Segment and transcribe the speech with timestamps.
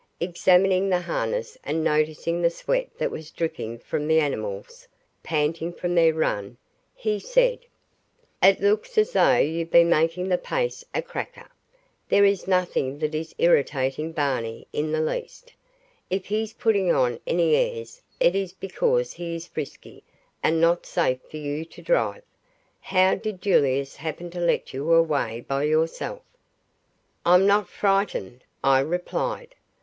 [0.19, 4.87] Examining the harness and noticing the sweat that was dripping from the animals,
[5.21, 6.57] panting from their run,
[6.95, 7.59] he said:
[8.41, 11.47] "It looks as though you've been making the pace a cracker.
[12.09, 15.53] There is nothing that is irritating Barney in the least.
[16.09, 20.03] If he's putting on any airs it is because he is frisky
[20.41, 22.23] and not safe for you to drive.
[22.79, 26.23] How did Julius happen to let you away by yourself?"
[27.23, 29.53] "I'm not frightened," I replied.